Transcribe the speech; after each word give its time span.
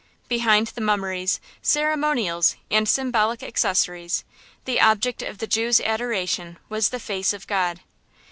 Behind 0.27 0.65
the 0.65 0.81
mummeries, 0.81 1.39
ceremonials, 1.61 2.55
and 2.71 2.89
symbolic 2.89 3.43
accessories, 3.43 4.23
the 4.65 4.81
object 4.81 5.21
of 5.21 5.37
the 5.37 5.45
Jew's 5.45 5.79
adoration 5.79 6.57
was 6.69 6.89
the 6.89 6.99
face 6.99 7.33
of 7.33 7.45
God. 7.45 7.81